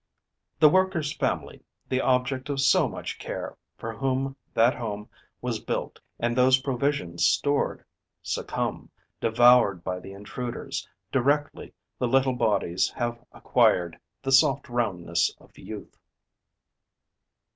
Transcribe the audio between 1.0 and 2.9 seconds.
family, the object of so